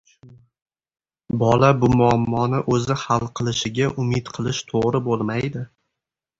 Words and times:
Bola 1.43 1.69
bu 1.83 1.89
muammoni 1.99 2.63
o‘zi 2.77 2.99
hal 3.03 3.27
qilishiga 3.43 3.93
umid 4.07 4.35
qilish 4.41 4.65
to‘g‘ri 4.75 5.07
bo‘lmaydi. 5.13 5.67